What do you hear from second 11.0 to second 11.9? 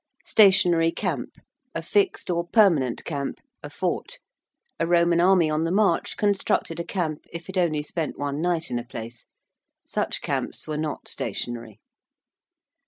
stationary.